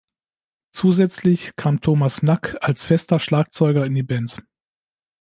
Zusätzlich 0.71 1.55
kam 1.57 1.79
Thomas 1.79 2.23
Nack 2.23 2.57
als 2.61 2.83
fester 2.83 3.19
Schlagzeuger 3.19 3.85
in 3.85 3.93
die 3.93 4.01
Band. 4.01 4.41